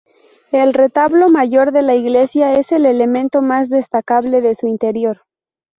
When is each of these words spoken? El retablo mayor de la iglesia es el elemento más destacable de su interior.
El 0.51 0.73
retablo 0.73 1.29
mayor 1.29 1.71
de 1.71 1.83
la 1.83 1.93
iglesia 1.93 2.53
es 2.53 2.71
el 2.71 2.87
elemento 2.87 3.43
más 3.43 3.69
destacable 3.69 4.41
de 4.41 4.55
su 4.55 4.65
interior. 4.65 5.25